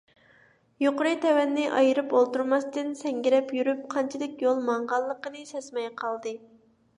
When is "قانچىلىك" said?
3.93-4.43